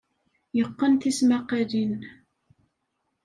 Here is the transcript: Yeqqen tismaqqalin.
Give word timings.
Yeqqen 0.57 0.93
tismaqqalin. 1.01 1.93